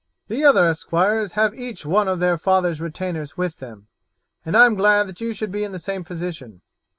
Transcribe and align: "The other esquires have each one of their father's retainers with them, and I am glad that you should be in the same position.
"The 0.29 0.43
other 0.43 0.65
esquires 0.65 1.33
have 1.33 1.53
each 1.53 1.85
one 1.85 2.07
of 2.07 2.19
their 2.19 2.35
father's 2.35 2.81
retainers 2.81 3.37
with 3.37 3.59
them, 3.59 3.85
and 4.43 4.57
I 4.57 4.65
am 4.65 4.73
glad 4.73 5.03
that 5.03 5.21
you 5.21 5.31
should 5.31 5.51
be 5.51 5.63
in 5.63 5.73
the 5.73 5.77
same 5.77 6.03
position. 6.03 6.61